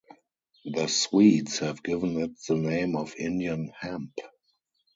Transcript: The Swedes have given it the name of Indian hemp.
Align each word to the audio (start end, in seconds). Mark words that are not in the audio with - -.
The 0.65 0.87
Swedes 0.87 1.59
have 1.59 1.83
given 1.83 2.19
it 2.23 2.31
the 2.47 2.55
name 2.55 2.95
of 2.95 3.13
Indian 3.19 3.71
hemp. 3.79 4.17